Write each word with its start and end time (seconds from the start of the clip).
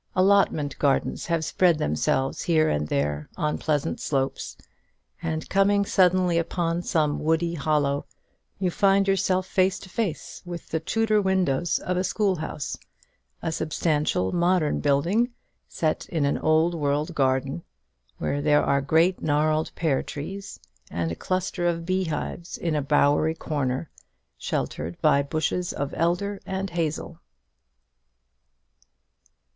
Allotment 0.15 0.79
gardens 0.79 1.27
have 1.27 1.45
spread 1.45 1.77
themselves 1.77 2.41
here 2.41 2.67
and 2.69 2.87
there 2.87 3.29
on 3.37 3.59
pleasant 3.59 3.99
slopes; 3.99 4.57
and 5.21 5.47
coming 5.47 5.85
suddenly 5.85 6.39
upon 6.39 6.81
some 6.81 7.19
woody 7.19 7.53
hollow, 7.53 8.07
you 8.57 8.71
find 8.71 9.07
yourself 9.07 9.45
face 9.45 9.77
to 9.77 9.89
face 9.89 10.41
with 10.43 10.69
the 10.69 10.79
Tudor 10.79 11.21
windows 11.21 11.77
of 11.77 11.97
a 11.97 12.03
schoolhouse, 12.03 12.79
a 13.43 13.51
substantial 13.51 14.31
modern 14.31 14.79
building, 14.79 15.33
set 15.67 16.07
in 16.09 16.25
an 16.25 16.39
old 16.39 16.73
world 16.73 17.13
garden, 17.13 17.61
where 18.17 18.41
there 18.41 18.63
are 18.63 18.81
great 18.81 19.21
gnarled 19.21 19.69
pear 19.75 20.01
trees, 20.01 20.59
and 20.89 21.11
a 21.11 21.15
cluster 21.15 21.67
of 21.67 21.85
beehives 21.85 22.57
in 22.57 22.73
a 22.73 22.81
bowery 22.81 23.35
corner, 23.35 23.91
sheltered 24.35 24.99
by 24.99 25.21
bushes 25.21 25.71
of 25.71 25.93
elder 25.95 26.41
and 26.47 26.71
hazel. 26.71 27.19